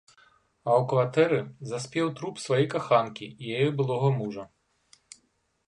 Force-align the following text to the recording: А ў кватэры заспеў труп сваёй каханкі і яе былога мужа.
А 0.11 0.69
ў 0.79 0.87
кватэры 0.93 1.39
заспеў 1.73 2.09
труп 2.19 2.41
сваёй 2.45 2.67
каханкі 2.73 3.27
і 3.29 3.43
яе 3.61 3.69
былога 3.83 4.09
мужа. 4.19 4.43